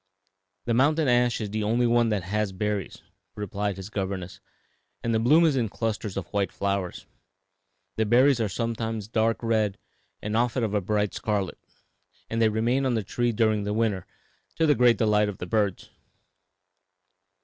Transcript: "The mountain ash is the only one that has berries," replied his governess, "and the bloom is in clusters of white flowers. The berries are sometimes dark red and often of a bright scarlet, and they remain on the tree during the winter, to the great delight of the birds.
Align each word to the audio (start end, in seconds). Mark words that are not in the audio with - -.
"The 0.65 0.73
mountain 0.73 1.07
ash 1.07 1.39
is 1.39 1.51
the 1.51 1.61
only 1.63 1.85
one 1.85 2.09
that 2.09 2.23
has 2.23 2.51
berries," 2.53 3.03
replied 3.35 3.77
his 3.77 3.91
governess, 3.91 4.39
"and 5.03 5.13
the 5.13 5.19
bloom 5.19 5.45
is 5.45 5.55
in 5.55 5.69
clusters 5.69 6.17
of 6.17 6.25
white 6.33 6.51
flowers. 6.51 7.05
The 7.97 8.07
berries 8.07 8.39
are 8.41 8.49
sometimes 8.49 9.07
dark 9.07 9.43
red 9.43 9.77
and 10.19 10.35
often 10.35 10.63
of 10.63 10.73
a 10.73 10.81
bright 10.81 11.13
scarlet, 11.13 11.59
and 12.31 12.41
they 12.41 12.49
remain 12.49 12.83
on 12.87 12.95
the 12.95 13.03
tree 13.03 13.31
during 13.31 13.63
the 13.63 13.73
winter, 13.75 14.07
to 14.55 14.65
the 14.65 14.73
great 14.73 14.97
delight 14.97 15.29
of 15.29 15.37
the 15.37 15.45
birds. 15.45 15.91